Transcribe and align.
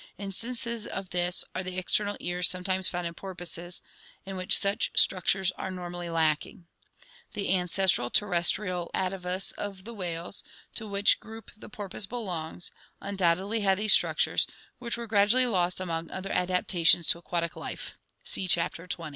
Instances 0.17 0.87
of 0.87 1.11
this 1.11 1.45
are 1.53 1.61
the 1.61 1.77
external 1.77 2.17
ears 2.19 2.49
sometimes 2.49 2.89
found 2.89 3.05
in 3.05 3.13
porpoises, 3.13 3.83
in 4.25 4.35
which 4.35 4.57
such 4.57 4.89
structures 4.95 5.51
are 5.59 5.69
normally 5.69 6.09
lacking. 6.09 6.65
The 7.33 7.55
ancestral 7.55 8.09
terrestrial 8.09 8.89
atavus 8.95 9.53
of 9.59 9.83
the 9.83 9.93
whales, 9.93 10.41
to 10.73 10.87
which 10.87 11.19
group 11.19 11.51
the 11.55 11.69
porpoise 11.69 12.07
belongs, 12.07 12.71
undoubtedly 12.99 13.59
had 13.59 13.77
these 13.77 13.93
structures, 13.93 14.47
which 14.79 14.97
were 14.97 15.05
gradually 15.05 15.45
lost 15.45 15.79
among 15.79 16.09
other 16.09 16.31
adapta 16.31 16.83
tions 16.83 17.07
to 17.09 17.19
aquatic 17.19 17.55
life 17.55 17.95
(see 18.23 18.47
Chapter 18.47 18.87
XX). 18.87 19.09